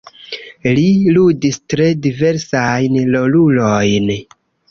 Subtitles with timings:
[0.77, 0.85] Li
[1.17, 4.09] ludis tre diversajn rolulojn.